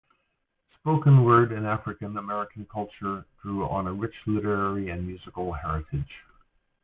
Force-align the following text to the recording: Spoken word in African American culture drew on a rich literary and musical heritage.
Spoken 0.79 1.23
word 1.23 1.51
in 1.51 1.63
African 1.67 2.17
American 2.17 2.65
culture 2.65 3.23
drew 3.39 3.65
on 3.69 3.85
a 3.85 3.93
rich 3.93 4.15
literary 4.25 4.89
and 4.89 5.05
musical 5.05 5.53
heritage. 5.53 6.23